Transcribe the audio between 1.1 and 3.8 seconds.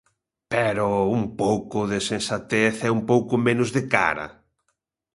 un pouco de sensatez e un pouco menos